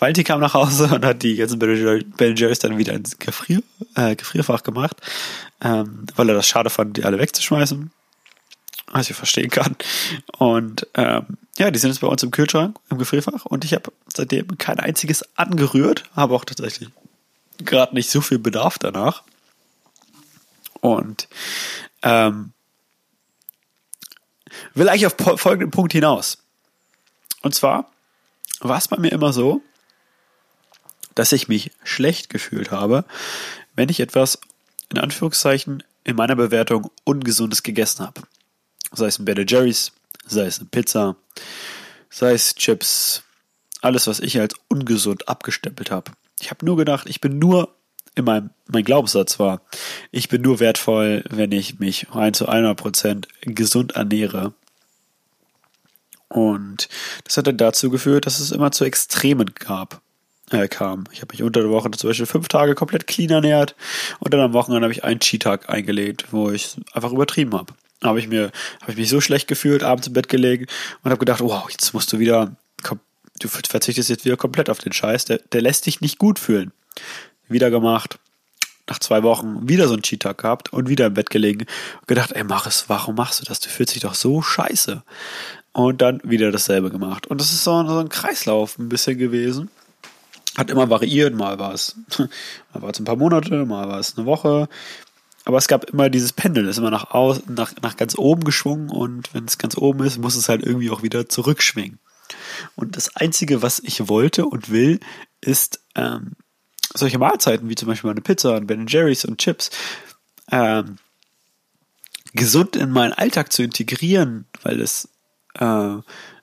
Walti 0.00 0.24
kam 0.24 0.40
nach 0.40 0.54
Hause 0.54 0.88
und 0.92 1.04
hat 1.04 1.22
die 1.22 1.36
ganzen 1.36 1.58
Ben 1.58 2.36
Jerry's 2.36 2.58
dann 2.58 2.78
wieder 2.78 2.94
ins 2.94 3.18
Gefrier, 3.18 3.62
äh, 3.94 4.16
Gefrierfach 4.16 4.62
gemacht, 4.62 4.96
ähm, 5.60 6.06
weil 6.16 6.28
er 6.28 6.34
das 6.34 6.46
schade 6.46 6.70
fand, 6.70 6.96
die 6.96 7.04
alle 7.04 7.18
wegzuschmeißen. 7.18 7.90
Was 8.92 9.10
ich 9.10 9.16
verstehen 9.16 9.50
kann. 9.50 9.76
Und 10.38 10.86
ähm, 10.94 11.38
ja, 11.58 11.70
die 11.70 11.78
sind 11.78 11.90
jetzt 11.90 12.00
bei 12.00 12.06
uns 12.06 12.22
im 12.22 12.30
Kühlschrank, 12.30 12.78
im 12.90 12.98
Gefrierfach 12.98 13.44
und 13.44 13.64
ich 13.64 13.74
habe 13.74 13.92
seitdem 14.14 14.58
kein 14.58 14.80
einziges 14.80 15.24
angerührt, 15.36 16.04
habe 16.16 16.34
auch 16.34 16.44
tatsächlich 16.44 16.88
gerade 17.58 17.94
nicht 17.94 18.10
so 18.10 18.20
viel 18.20 18.38
Bedarf 18.38 18.78
danach. 18.78 19.22
Und 20.80 21.28
Ähm, 22.02 22.52
will 24.74 24.88
eigentlich 24.88 25.06
auf 25.06 25.40
folgenden 25.40 25.70
Punkt 25.70 25.92
hinaus. 25.92 26.38
Und 27.42 27.54
zwar 27.54 27.90
war 28.60 28.78
es 28.78 28.88
bei 28.88 28.96
mir 28.98 29.12
immer 29.12 29.32
so, 29.32 29.62
dass 31.14 31.32
ich 31.32 31.48
mich 31.48 31.72
schlecht 31.82 32.30
gefühlt 32.30 32.70
habe, 32.70 33.04
wenn 33.74 33.88
ich 33.88 34.00
etwas 34.00 34.38
in 34.88 34.98
Anführungszeichen 34.98 35.82
in 36.04 36.16
meiner 36.16 36.36
Bewertung 36.36 36.90
ungesundes 37.04 37.62
gegessen 37.62 38.06
habe. 38.06 38.22
Sei 38.92 39.06
es 39.06 39.18
ein 39.18 39.24
Ben 39.24 39.46
Jerry's, 39.46 39.92
sei 40.26 40.46
es 40.46 40.58
eine 40.58 40.68
Pizza, 40.68 41.16
sei 42.10 42.32
es 42.32 42.54
Chips, 42.54 43.22
alles, 43.80 44.06
was 44.06 44.20
ich 44.20 44.40
als 44.40 44.54
ungesund 44.68 45.28
abgestempelt 45.28 45.90
habe. 45.90 46.12
Ich 46.40 46.50
habe 46.50 46.64
nur 46.64 46.76
gedacht, 46.76 47.08
ich 47.08 47.20
bin 47.20 47.38
nur 47.38 47.74
in 48.14 48.24
meinem, 48.24 48.50
mein 48.66 48.84
Glaubenssatz 48.84 49.38
war, 49.38 49.60
ich 50.10 50.28
bin 50.28 50.42
nur 50.42 50.60
wertvoll, 50.60 51.24
wenn 51.30 51.52
ich 51.52 51.78
mich 51.78 52.06
rein 52.12 52.34
zu 52.34 52.48
100% 52.48 53.26
gesund 53.42 53.92
ernähre. 53.92 54.52
Und 56.28 56.88
das 57.24 57.36
hat 57.36 57.46
dann 57.46 57.56
dazu 57.56 57.90
geführt, 57.90 58.26
dass 58.26 58.40
es 58.40 58.50
immer 58.50 58.72
zu 58.72 58.84
Extremen 58.84 59.54
gab, 59.54 60.02
äh, 60.50 60.68
kam. 60.68 61.04
Ich 61.12 61.22
habe 61.22 61.32
mich 61.32 61.42
unter 61.42 61.60
der 61.60 61.70
Woche 61.70 61.90
zum 61.92 62.10
Beispiel 62.10 62.26
fünf 62.26 62.48
Tage 62.48 62.74
komplett 62.74 63.06
clean 63.06 63.30
ernährt 63.30 63.74
und 64.18 64.34
dann 64.34 64.40
am 64.40 64.52
Wochenende 64.52 64.84
habe 64.84 64.92
ich 64.92 65.04
einen 65.04 65.20
Cheat-Tag 65.20 65.70
eingelegt, 65.70 66.26
wo 66.32 66.50
ich 66.50 66.76
einfach 66.92 67.12
übertrieben 67.12 67.54
habe. 67.54 67.72
Habe 68.02 68.20
ich 68.20 68.28
mir, 68.28 68.52
habe 68.80 68.92
ich 68.92 68.96
mich 68.96 69.08
so 69.08 69.20
schlecht 69.20 69.48
gefühlt, 69.48 69.82
abends 69.82 70.06
im 70.06 70.12
Bett 70.12 70.28
gelegen 70.28 70.66
und 71.02 71.10
habe 71.10 71.18
gedacht, 71.18 71.40
wow, 71.40 71.68
jetzt 71.70 71.94
musst 71.94 72.12
du 72.12 72.18
wieder, 72.18 72.54
du 73.40 73.48
verzichtest 73.48 74.08
jetzt 74.08 74.24
wieder 74.24 74.36
komplett 74.36 74.70
auf 74.70 74.78
den 74.78 74.92
Scheiß, 74.92 75.24
der, 75.24 75.38
der 75.52 75.62
lässt 75.62 75.86
dich 75.86 76.00
nicht 76.00 76.18
gut 76.18 76.38
fühlen. 76.38 76.72
Wieder 77.48 77.70
gemacht, 77.70 78.18
nach 78.88 78.98
zwei 78.98 79.22
Wochen 79.22 79.68
wieder 79.68 79.86
so 79.86 79.94
einen 79.94 80.02
Cheat-Tag 80.02 80.38
gehabt 80.38 80.72
und 80.72 80.88
wieder 80.88 81.06
im 81.06 81.14
Bett 81.14 81.30
gelegen 81.30 81.66
und 82.00 82.08
gedacht, 82.08 82.32
ey, 82.32 82.44
mach 82.44 82.66
es, 82.66 82.88
warum 82.88 83.16
machst 83.16 83.40
du 83.40 83.44
das? 83.44 83.60
Du 83.60 83.68
fühlst 83.68 83.94
dich 83.94 84.02
doch 84.02 84.14
so 84.14 84.42
scheiße. 84.42 85.02
Und 85.72 86.02
dann 86.02 86.20
wieder 86.24 86.50
dasselbe 86.50 86.90
gemacht. 86.90 87.26
Und 87.26 87.40
das 87.40 87.52
ist 87.52 87.62
so, 87.62 87.86
so 87.86 87.98
ein 87.98 88.08
Kreislauf 88.08 88.78
ein 88.78 88.88
bisschen 88.88 89.18
gewesen. 89.18 89.70
Hat 90.56 90.70
immer 90.70 90.90
variiert, 90.90 91.34
mal 91.34 91.58
war 91.58 91.72
es, 91.72 91.94
mal 92.18 92.82
war 92.82 92.90
es 92.90 92.98
ein 92.98 93.04
paar 93.04 93.16
Monate, 93.16 93.64
mal 93.64 93.88
war 93.88 94.00
es 94.00 94.16
eine 94.16 94.26
Woche. 94.26 94.68
Aber 95.48 95.56
es 95.56 95.66
gab 95.66 95.84
immer 95.88 96.10
dieses 96.10 96.34
Pendel, 96.34 96.68
ist 96.68 96.76
immer 96.76 96.90
nach, 96.90 97.12
aus, 97.12 97.40
nach, 97.46 97.72
nach 97.80 97.96
ganz 97.96 98.18
oben 98.18 98.44
geschwungen 98.44 98.90
und 98.90 99.32
wenn 99.32 99.46
es 99.46 99.56
ganz 99.56 99.78
oben 99.78 100.04
ist, 100.04 100.18
muss 100.18 100.36
es 100.36 100.50
halt 100.50 100.62
irgendwie 100.62 100.90
auch 100.90 101.02
wieder 101.02 101.26
zurückschwingen. 101.26 101.98
Und 102.76 102.98
das 102.98 103.16
Einzige, 103.16 103.62
was 103.62 103.78
ich 103.78 104.10
wollte 104.10 104.44
und 104.44 104.68
will, 104.68 105.00
ist 105.40 105.80
ähm, 105.94 106.32
solche 106.94 107.18
Mahlzeiten 107.18 107.70
wie 107.70 107.76
zum 107.76 107.88
Beispiel 107.88 108.10
eine 108.10 108.20
Pizza 108.20 108.56
und 108.56 108.66
Ben 108.66 108.86
Jerry's 108.88 109.24
und 109.24 109.38
Chips 109.38 109.70
ähm, 110.52 110.96
gesund 112.34 112.76
in 112.76 112.90
meinen 112.90 113.14
Alltag 113.14 113.50
zu 113.50 113.62
integrieren, 113.62 114.44
weil 114.64 114.82
es 114.82 115.08
äh, 115.54 115.96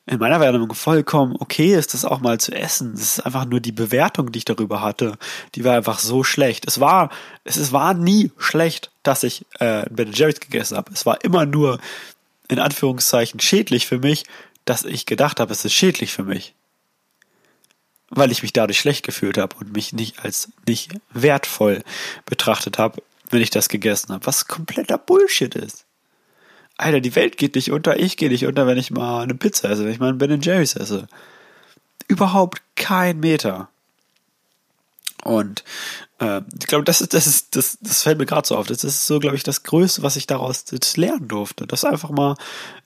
in 0.08 0.20
meiner 0.20 0.40
Wahrnehmung 0.40 0.74
vollkommen 0.76 1.36
okay 1.40 1.74
ist, 1.74 1.94
das 1.94 2.06
auch 2.06 2.20
mal 2.20 2.40
zu 2.40 2.52
essen. 2.52 2.94
Es 2.94 3.02
ist 3.02 3.20
einfach 3.26 3.46
nur 3.46 3.60
die 3.60 3.72
Bewertung, 3.72 4.32
die 4.32 4.40
ich 4.40 4.46
darüber 4.46 4.82
hatte, 4.82 5.18
die 5.56 5.64
war 5.64 5.76
einfach 5.76 6.00
so 6.00 6.24
schlecht. 6.24 6.68
Es 6.68 6.80
war, 6.80 7.10
es 7.44 7.58
ist, 7.58 7.72
war 7.72 7.94
nie 7.96 8.32
schlecht, 8.38 8.92
dass 9.02 9.24
ich 9.24 9.46
äh, 9.60 9.86
Ben 9.90 10.12
Jerry's 10.14 10.40
gegessen 10.40 10.78
habe. 10.78 10.92
Es 10.94 11.06
war 11.06 11.24
immer 11.24 11.46
nur 11.46 11.80
in 12.48 12.60
Anführungszeichen 12.60 13.40
schädlich 13.40 13.88
für 13.88 13.98
mich, 13.98 14.26
dass 14.66 14.84
ich 14.84 15.08
gedacht 15.08 15.40
habe, 15.40 15.52
es 15.52 15.66
ist 15.66 15.74
schädlich 15.74 16.14
für 16.14 16.24
mich. 16.24 16.54
Weil 18.10 18.32
ich 18.32 18.44
mich 18.44 18.54
dadurch 18.54 18.80
schlecht 18.80 19.04
gefühlt 19.04 19.40
habe 19.40 19.56
und 19.56 19.74
mich 19.74 19.92
nicht 19.92 20.20
als 20.24 20.50
nicht 20.68 20.94
wertvoll 21.12 21.84
betrachtet 22.26 22.78
habe, 22.78 23.02
wenn 23.32 23.42
ich 23.42 23.50
das 23.50 23.70
gegessen 23.70 24.14
habe. 24.14 24.26
Was 24.28 24.48
kompletter 24.48 25.00
Bullshit 25.00 25.56
ist. 25.56 25.85
Alter, 26.77 27.00
die 27.00 27.15
Welt 27.15 27.38
geht 27.38 27.55
nicht 27.55 27.72
unter, 27.72 28.00
ich 28.00 28.17
gehe 28.17 28.29
nicht 28.29 28.46
unter, 28.46 28.67
wenn 28.67 28.77
ich 28.77 28.91
mal 28.91 29.24
eine 29.24 29.36
Pizza 29.36 29.70
esse, 29.70 29.86
wenn 29.86 29.91
ich 29.91 30.00
mal 30.00 30.10
einen 30.10 30.17
Ben 30.17 30.41
Jerry's 30.41 30.75
esse. 30.75 31.08
Überhaupt 32.08 32.62
kein 32.75 33.20
Meter. 33.20 33.70
Und 35.24 35.63
äh, 36.20 36.41
ich 36.60 36.67
glaube, 36.67 36.84
das 36.84 37.01
ist, 37.01 37.13
das 37.15 37.25
ist, 37.25 37.55
das, 37.55 37.79
das 37.82 38.03
fällt 38.03 38.20
mir 38.20 38.27
gerade 38.27 38.48
so 38.48 38.55
auf. 38.55 38.67
Das 38.67 38.84
ist 38.84 39.08
so, 39.08 39.20
glaube 39.20 39.36
ich, 39.36 39.44
das 39.44 39.63
Größte, 39.63 40.03
was 40.03 40.17
ich 40.17 40.27
daraus 40.27 40.65
lernen 40.96 41.27
durfte. 41.27 41.65
Das 41.65 41.84
einfach 41.84 42.12
mal 42.12 42.36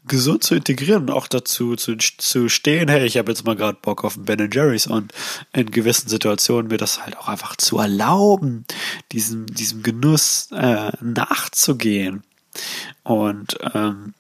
gesund 0.08 0.44
zu 0.44 0.56
integrieren 0.56 1.04
und 1.04 1.12
auch 1.12 1.28
dazu 1.28 1.76
zu, 1.76 1.98
zu 1.98 2.48
stehen, 2.48 2.88
hey, 2.88 3.06
ich 3.06 3.18
habe 3.18 3.32
jetzt 3.32 3.46
mal 3.46 3.56
gerade 3.56 3.78
Bock 3.82 4.06
auf 4.06 4.16
einen 4.16 4.26
Ben 4.26 4.50
Jerry's 4.52 4.88
und 4.88 5.12
in 5.52 5.70
gewissen 5.70 6.08
Situationen 6.08 6.70
mir 6.70 6.78
das 6.78 7.04
halt 7.04 7.18
auch 7.18 7.28
einfach 7.28 7.58
zu 7.58 7.78
erlauben, 7.78 8.66
diesem, 9.12 9.46
diesem 9.48 9.84
Genuss 9.84 10.48
äh, 10.52 10.92
nachzugehen. 11.02 12.24
Und 13.04 13.58
ähm, 13.74 14.14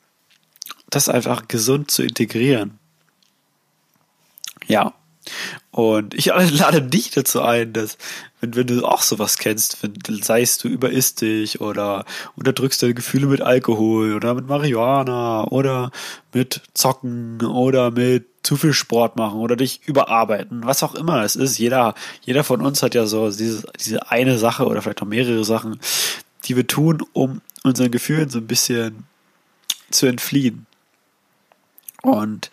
das 0.89 1.09
einfach 1.09 1.47
gesund 1.47 1.91
zu 1.91 2.03
integrieren. 2.03 2.79
Ja. 4.67 4.93
Und 5.71 6.13
ich 6.13 6.25
lade 6.51 6.81
dich 6.81 7.11
dazu 7.11 7.41
ein, 7.41 7.73
dass, 7.73 7.97
wenn, 8.41 8.55
wenn 8.55 8.67
du 8.67 8.85
auch 8.85 9.01
sowas 9.01 9.37
kennst, 9.37 9.83
wenn, 9.83 9.93
sei 10.23 10.41
es 10.41 10.57
du 10.57 10.67
überisst 10.67 11.21
dich 11.21 11.61
oder 11.61 12.05
unterdrückst 12.35 12.81
deine 12.81 12.93
Gefühle 12.93 13.27
mit 13.27 13.41
Alkohol 13.41 14.15
oder 14.15 14.33
mit 14.33 14.47
Marihuana 14.47 15.45
oder 15.45 15.91
mit 16.33 16.61
Zocken 16.73 17.45
oder 17.45 17.91
mit 17.91 18.27
zu 18.41 18.55
viel 18.55 18.73
Sport 18.73 19.17
machen 19.17 19.39
oder 19.39 19.55
dich 19.55 19.81
überarbeiten, 19.85 20.65
was 20.65 20.81
auch 20.81 20.95
immer 20.95 21.23
es 21.23 21.35
ist. 21.35 21.57
Jeder, 21.57 21.93
jeder 22.21 22.43
von 22.43 22.61
uns 22.61 22.81
hat 22.81 22.95
ja 22.95 23.05
so 23.05 23.29
diese, 23.29 23.67
diese 23.79 24.09
eine 24.09 24.37
Sache 24.37 24.65
oder 24.65 24.81
vielleicht 24.81 25.01
auch 25.01 25.07
mehrere 25.07 25.43
Sachen, 25.43 25.79
die 26.45 26.55
wir 26.55 26.65
tun, 26.65 27.03
um 27.13 27.41
unseren 27.63 27.91
Gefühlen 27.91 28.29
so 28.29 28.39
ein 28.39 28.47
bisschen 28.47 29.05
zu 29.91 30.05
entfliehen. 30.05 30.65
Und 32.01 32.49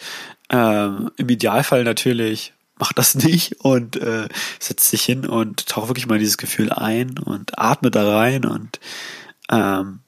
ähm, 0.50 1.10
im 1.16 1.28
Idealfall 1.28 1.84
natürlich 1.84 2.52
mach 2.78 2.92
das 2.92 3.14
nicht 3.24 3.60
und 3.60 3.96
äh, 3.96 4.28
setz 4.58 4.90
dich 4.90 5.04
hin 5.04 5.26
und 5.26 5.66
tauch 5.66 5.88
wirklich 5.88 6.06
mal 6.06 6.18
dieses 6.18 6.38
Gefühl 6.38 6.72
ein 6.72 7.18
und 7.18 7.58
atme 7.58 7.90
da 7.90 8.18
rein 8.18 8.44
und 8.44 8.80
ähm, 9.50 10.00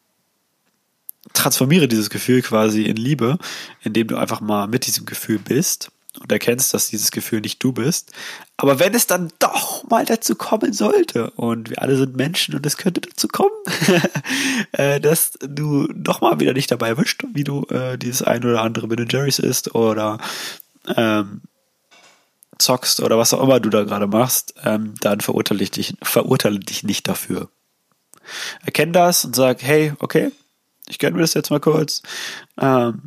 transformiere 1.32 1.88
dieses 1.88 2.10
Gefühl 2.10 2.42
quasi 2.42 2.82
in 2.82 2.96
Liebe, 2.96 3.38
indem 3.82 4.08
du 4.08 4.16
einfach 4.16 4.40
mal 4.40 4.66
mit 4.66 4.86
diesem 4.86 5.06
Gefühl 5.06 5.38
bist 5.38 5.90
und 6.20 6.32
erkennst, 6.32 6.74
dass 6.74 6.88
dieses 6.88 7.10
Gefühl 7.10 7.40
nicht 7.40 7.62
du 7.62 7.72
bist. 7.72 8.12
Aber 8.56 8.78
wenn 8.78 8.94
es 8.94 9.06
dann 9.06 9.30
doch 9.38 9.88
mal 9.88 10.04
dazu 10.04 10.34
kommen 10.34 10.72
sollte, 10.72 11.30
und 11.32 11.70
wir 11.70 11.80
alle 11.80 11.96
sind 11.96 12.16
Menschen 12.16 12.54
und 12.54 12.66
es 12.66 12.76
könnte 12.76 13.00
dazu 13.00 13.28
kommen, 13.28 13.54
äh, 14.72 15.00
dass 15.00 15.32
du 15.40 15.88
doch 15.94 16.20
mal 16.20 16.40
wieder 16.40 16.52
nicht 16.52 16.70
dabei 16.70 16.88
erwischt, 16.88 17.24
wie 17.32 17.44
du 17.44 17.64
äh, 17.66 17.96
dieses 17.96 18.22
ein 18.22 18.44
oder 18.44 18.62
andere 18.62 18.88
Ben 18.88 19.08
Jerry's 19.08 19.38
isst 19.38 19.74
oder 19.74 20.18
ähm, 20.96 21.42
zockst 22.58 23.00
oder 23.00 23.18
was 23.18 23.32
auch 23.32 23.42
immer 23.42 23.60
du 23.60 23.70
da 23.70 23.84
gerade 23.84 24.06
machst, 24.06 24.54
ähm, 24.64 24.94
dann 25.00 25.20
verurteile 25.20 25.62
ich 25.62 25.70
dich, 25.70 25.94
verurteile 26.02 26.58
dich 26.58 26.82
nicht 26.82 27.08
dafür. 27.08 27.48
Erkenn 28.64 28.92
das 28.92 29.24
und 29.24 29.36
sag, 29.36 29.62
hey, 29.62 29.92
okay, 30.00 30.32
ich 30.88 30.98
gönne 30.98 31.16
mir 31.16 31.22
das 31.22 31.34
jetzt 31.34 31.50
mal 31.50 31.60
kurz. 31.60 32.02
Ähm, 32.60 33.02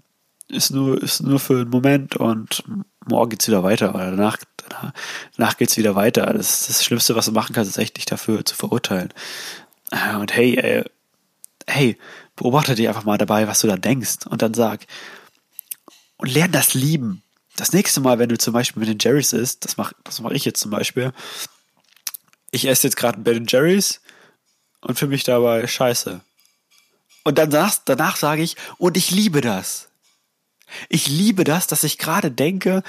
ist 0.51 0.71
nur, 0.71 1.01
ist 1.01 1.21
nur 1.21 1.39
für 1.39 1.61
einen 1.61 1.69
Moment 1.69 2.15
und 2.15 2.63
morgen 3.05 3.31
geht's 3.31 3.47
wieder 3.47 3.63
weiter 3.63 3.95
oder 3.95 4.11
danach, 4.11 4.37
danach, 4.57 4.93
danach 5.35 5.57
geht's 5.57 5.77
wieder 5.77 5.95
weiter. 5.95 6.25
Das, 6.33 6.67
das 6.67 6.83
Schlimmste, 6.83 7.15
was 7.15 7.25
du 7.25 7.31
machen 7.31 7.53
kannst, 7.53 7.71
ist 7.71 7.77
echt 7.77 7.97
dich 7.97 8.05
dafür 8.05 8.45
zu 8.45 8.55
verurteilen. 8.55 9.13
Äh, 9.91 10.15
und 10.15 10.33
hey, 10.35 10.57
ey, 10.57 10.79
äh, 10.79 10.85
hey, 11.67 11.97
beobachte 12.35 12.75
dich 12.75 12.87
einfach 12.87 13.05
mal 13.05 13.17
dabei, 13.17 13.47
was 13.47 13.59
du 13.61 13.67
da 13.67 13.77
denkst 13.77 14.25
und 14.29 14.41
dann 14.41 14.53
sag, 14.53 14.85
und 16.17 16.31
lern 16.31 16.51
das 16.51 16.73
lieben. 16.73 17.23
Das 17.55 17.73
nächste 17.73 17.99
Mal, 17.99 18.19
wenn 18.19 18.29
du 18.29 18.37
zum 18.37 18.53
Beispiel 18.53 18.79
mit 18.79 18.89
den 18.89 18.99
Jerry's 18.99 19.33
isst, 19.33 19.65
das 19.65 19.77
mache 19.77 19.95
das 20.03 20.21
mach 20.21 20.31
ich 20.31 20.45
jetzt 20.45 20.61
zum 20.61 20.71
Beispiel, 20.71 21.13
ich 22.51 22.67
esse 22.67 22.87
jetzt 22.87 22.97
gerade 22.97 23.19
Ben 23.19 23.45
Jerry's 23.47 24.01
und 24.81 24.97
für 24.97 25.07
mich 25.07 25.23
dabei 25.23 25.65
scheiße. 25.65 26.21
Und 27.23 27.37
dann 27.37 27.49
danach, 27.49 27.75
danach 27.85 28.15
sage 28.15 28.41
ich, 28.41 28.55
und 28.77 28.97
ich 28.97 29.11
liebe 29.11 29.41
das. 29.41 29.90
Ich 30.89 31.07
liebe 31.07 31.43
das, 31.43 31.67
dass 31.67 31.83
ich 31.83 31.97
gerade 31.97 32.31
denke, 32.31 32.83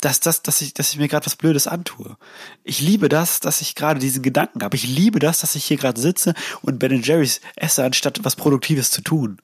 dass, 0.00 0.20
das, 0.20 0.42
dass, 0.42 0.60
ich, 0.60 0.74
dass 0.74 0.90
ich 0.90 0.98
mir 0.98 1.08
gerade 1.08 1.26
was 1.26 1.36
Blödes 1.36 1.66
antue. 1.66 2.16
Ich 2.64 2.80
liebe 2.80 3.08
das, 3.08 3.40
dass 3.40 3.60
ich 3.60 3.74
gerade 3.74 3.98
diesen 4.00 4.22
Gedanken 4.22 4.62
habe. 4.62 4.76
Ich 4.76 4.86
liebe 4.86 5.18
das, 5.18 5.40
dass 5.40 5.54
ich 5.54 5.64
hier 5.64 5.76
gerade 5.76 6.00
sitze 6.00 6.34
und 6.62 6.78
Ben 6.78 7.02
Jerry's 7.02 7.40
esse, 7.56 7.84
anstatt 7.84 8.24
was 8.24 8.36
Produktives 8.36 8.90
zu 8.90 9.02
tun. 9.02 9.40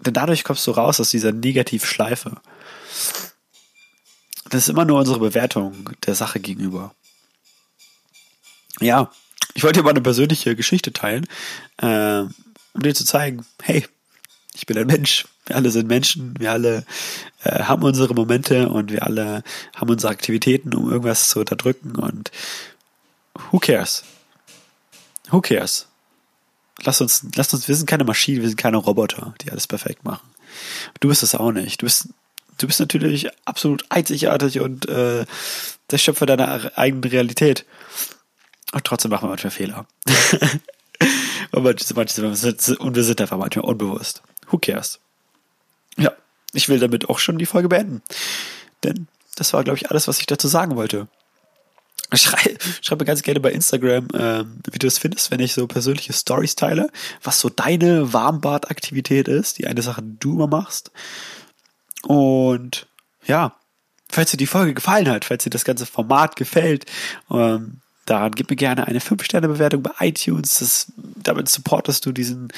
Denn 0.00 0.14
dadurch 0.14 0.44
kommst 0.44 0.66
du 0.66 0.72
raus 0.72 1.00
aus 1.00 1.10
dieser 1.10 1.32
Negativschleife. 1.32 2.40
Das 4.50 4.62
ist 4.62 4.68
immer 4.68 4.84
nur 4.84 4.98
unsere 4.98 5.18
Bewertung 5.18 5.90
der 6.06 6.14
Sache 6.14 6.40
gegenüber. 6.40 6.94
Ja, 8.80 9.10
ich 9.54 9.62
wollte 9.62 9.80
dir 9.80 9.84
mal 9.84 9.90
eine 9.90 10.02
persönliche 10.02 10.54
Geschichte 10.54 10.92
teilen, 10.92 11.26
äh, 11.78 12.24
um 12.72 12.82
dir 12.82 12.94
zu 12.94 13.04
zeigen, 13.04 13.46
hey, 13.62 13.86
ich 14.54 14.66
bin 14.66 14.76
ein 14.76 14.86
Mensch. 14.86 15.26
Wir 15.46 15.56
alle 15.56 15.70
sind 15.70 15.88
Menschen. 15.88 16.34
Wir 16.38 16.52
alle 16.52 16.84
äh, 17.44 17.62
haben 17.62 17.82
unsere 17.82 18.14
Momente 18.14 18.68
und 18.68 18.90
wir 18.90 19.04
alle 19.04 19.42
haben 19.74 19.90
unsere 19.90 20.12
Aktivitäten, 20.12 20.74
um 20.74 20.90
irgendwas 20.90 21.28
zu 21.28 21.40
unterdrücken. 21.40 21.96
Und 21.96 22.30
who 23.50 23.58
cares? 23.58 24.04
Who 25.30 25.40
cares? 25.40 25.86
Lass 26.82 27.00
uns, 27.00 27.24
lass 27.34 27.54
uns, 27.54 27.68
wir 27.68 27.76
sind 27.76 27.86
keine 27.86 28.04
Maschinen, 28.04 28.42
wir 28.42 28.48
sind 28.48 28.58
keine 28.58 28.76
Roboter, 28.76 29.34
die 29.40 29.50
alles 29.50 29.66
perfekt 29.66 30.04
machen. 30.04 30.28
Du 31.00 31.08
bist 31.08 31.22
es 31.22 31.34
auch 31.34 31.52
nicht. 31.52 31.80
Du 31.80 31.86
bist, 31.86 32.08
du 32.58 32.66
bist 32.66 32.80
natürlich 32.80 33.28
absolut 33.44 33.84
einzigartig 33.88 34.60
und 34.60 34.88
äh, 34.88 35.24
der 35.90 35.98
Schöpfer 35.98 36.26
deiner 36.26 36.72
eigenen 36.76 37.04
Realität. 37.04 37.64
Und 38.72 38.84
trotzdem 38.84 39.10
machen 39.10 39.24
wir 39.24 39.30
manchmal 39.30 39.52
Fehler. 39.52 39.86
und, 41.52 41.62
manche, 41.62 41.94
manche, 41.94 42.76
und 42.78 42.96
wir 42.96 43.04
sind 43.04 43.20
einfach 43.20 43.38
manchmal 43.38 43.64
unbewusst. 43.64 44.22
Who 44.50 44.58
cares? 44.58 45.00
Ja, 45.96 46.12
ich 46.52 46.68
will 46.68 46.78
damit 46.78 47.08
auch 47.08 47.18
schon 47.18 47.38
die 47.38 47.46
Folge 47.46 47.68
beenden. 47.68 48.02
Denn 48.84 49.08
das 49.36 49.52
war, 49.52 49.64
glaube 49.64 49.78
ich, 49.78 49.90
alles, 49.90 50.08
was 50.08 50.20
ich 50.20 50.26
dazu 50.26 50.48
sagen 50.48 50.76
wollte. 50.76 51.08
Schrei, 52.14 52.56
schreib 52.82 53.00
mir 53.00 53.04
ganz 53.04 53.22
gerne 53.22 53.40
bei 53.40 53.50
Instagram, 53.50 54.08
ähm, 54.14 54.60
wie 54.70 54.78
du 54.78 54.86
es 54.86 54.98
findest, 54.98 55.30
wenn 55.30 55.40
ich 55.40 55.54
so 55.54 55.66
persönliche 55.66 56.12
Stories 56.12 56.54
teile, 56.54 56.88
was 57.22 57.40
so 57.40 57.48
deine 57.48 58.12
Warmbadaktivität 58.12 59.26
ist, 59.26 59.58
die 59.58 59.66
eine 59.66 59.82
Sache, 59.82 60.02
die 60.02 60.16
du 60.20 60.34
immer 60.34 60.46
machst. 60.46 60.92
Und 62.04 62.86
ja, 63.26 63.56
falls 64.08 64.30
dir 64.30 64.36
die 64.36 64.46
Folge 64.46 64.74
gefallen 64.74 65.08
hat, 65.08 65.24
falls 65.24 65.42
dir 65.42 65.50
das 65.50 65.64
ganze 65.64 65.84
Format 65.84 66.36
gefällt, 66.36 66.86
ähm, 67.30 67.80
daran 68.06 68.32
gib 68.32 68.48
mir 68.50 68.56
gerne 68.56 68.86
eine 68.86 69.00
5-Sterne-Bewertung 69.00 69.82
bei 69.82 69.90
iTunes. 70.00 70.58
Das, 70.58 70.92
damit 70.96 71.48
supportest 71.48 72.06
du 72.06 72.12
diesen, 72.12 72.48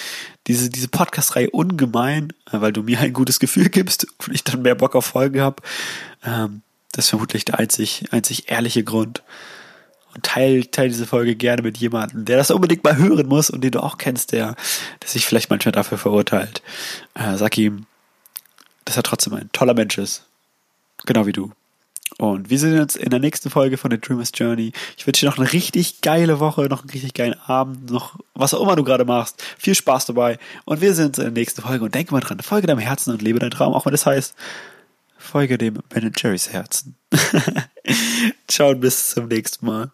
diese, 0.47 0.71
diese 0.71 0.89
Podcast-Reihe 0.89 1.51
ungemein, 1.51 2.33
äh, 2.53 2.61
weil 2.61 2.73
du 2.73 2.83
mir 2.83 3.01
ein 3.01 3.13
gutes 3.13 3.41
Gefühl 3.41 3.69
gibst 3.69 4.07
und 4.27 4.35
ich 4.35 4.45
dann 4.45 4.63
mehr 4.63 4.75
Bock 4.75 4.95
auf 4.95 5.07
Folgen 5.07 5.41
habe. 5.41 5.63
Ähm, 6.25 6.63
das 6.93 7.07
ist 7.07 7.11
vermutlich 7.11 7.45
der 7.45 7.59
einzig, 7.59 8.05
einzig 8.13 8.51
ehrliche 8.51 8.85
Grund. 8.85 9.23
Und 10.15 10.25
teil, 10.25 10.65
teil 10.65 10.89
diese 10.89 11.07
Folge 11.07 11.37
gerne 11.37 11.63
mit 11.63 11.77
jemandem, 11.79 12.25
der 12.25 12.39
das 12.39 12.51
unbedingt 12.51 12.85
mal 12.85 12.97
hören 12.97 13.27
muss 13.27 13.51
und 13.51 13.63
den 13.63 13.73
du 13.73 13.83
auch 13.83 13.99
kennst, 13.99 14.33
der, 14.33 14.57
der 15.03 15.09
sich 15.09 15.27
vielleicht 15.27 15.51
manchmal 15.51 15.73
dafür 15.73 15.99
verurteilt. 15.99 16.63
Äh, 17.15 17.37
sag 17.37 17.57
ihm, 17.59 17.87
dass 18.85 18.97
er 18.97 19.03
trotzdem 19.03 19.35
ein 19.35 19.51
toller 19.53 19.75
Mensch 19.75 19.99
ist. 19.99 20.25
Genau 21.05 21.27
wie 21.27 21.33
du. 21.33 21.53
Und 22.17 22.51
wir 22.51 22.59
sehen 22.59 22.81
uns 22.81 22.97
in 22.97 23.11
der 23.11 23.21
nächsten 23.21 23.51
Folge 23.51 23.77
von 23.77 23.91
The 23.91 24.01
Dreamer's 24.01 24.33
Journey. 24.35 24.73
Ich 24.97 25.07
wünsche 25.07 25.27
dir 25.27 25.31
noch 25.31 25.39
eine 25.39 25.53
richtig 25.53 26.01
geile 26.01 26.41
Woche, 26.41 26.63
noch 26.63 26.81
einen 26.81 26.91
richtig 26.91 27.15
geilen 27.15 27.39
Abend, 27.47 27.91
noch 27.91 28.19
was 28.35 28.55
auch 28.55 28.63
immer 28.63 28.77
du 28.77 28.85
gerade 28.85 29.05
machst. 29.05 29.43
Viel 29.59 29.75
Spaß 29.75 30.07
dabei. 30.07 30.39
Und 30.65 30.81
wir 30.81 30.95
sehen 30.95 31.09
uns 31.09 31.19
in 31.19 31.25
der 31.25 31.33
nächsten 31.33 31.63
Folge. 31.63 31.85
Und 31.85 31.95
denk 31.95 32.11
mal 32.11 32.21
dran, 32.21 32.41
folge 32.41 32.67
deinem 32.67 32.79
Herzen 32.79 33.13
und 33.13 33.23
lebe 33.23 33.39
deinen 33.39 33.51
Traum, 33.51 33.75
auch 33.75 33.85
wenn 33.85 33.93
das 33.93 34.07
heißt, 34.07 34.35
folge 35.19 35.59
dem 35.59 35.79
Ben 35.89 36.13
Jerry's 36.17 36.51
Herzen. 36.51 36.97
Ciao 38.49 38.71
und 38.71 38.81
bis 38.81 39.11
zum 39.11 39.29
nächsten 39.29 39.67
Mal. 39.67 39.91